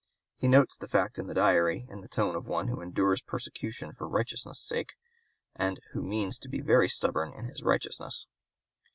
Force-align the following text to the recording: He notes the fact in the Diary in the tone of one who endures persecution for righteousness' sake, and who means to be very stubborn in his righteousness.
He 0.35 0.47
notes 0.47 0.75
the 0.77 0.87
fact 0.87 1.19
in 1.19 1.27
the 1.27 1.35
Diary 1.35 1.85
in 1.87 2.01
the 2.01 2.07
tone 2.07 2.35
of 2.35 2.47
one 2.47 2.69
who 2.69 2.81
endures 2.81 3.21
persecution 3.21 3.93
for 3.93 4.07
righteousness' 4.07 4.59
sake, 4.59 4.93
and 5.55 5.79
who 5.91 6.01
means 6.01 6.39
to 6.39 6.49
be 6.49 6.59
very 6.59 6.89
stubborn 6.89 7.31
in 7.33 7.45
his 7.45 7.61
righteousness. 7.61 8.25